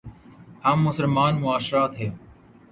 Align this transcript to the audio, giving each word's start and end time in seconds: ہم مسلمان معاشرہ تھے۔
ہم 0.65 0.77
مسلمان 0.87 1.33
معاشرہ 1.41 1.83
تھے۔ 1.95 2.07